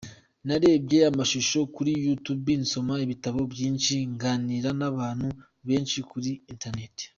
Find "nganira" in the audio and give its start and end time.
4.13-4.69